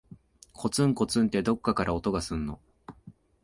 [0.53, 2.59] こつんこつんって、どっかから音がすんの。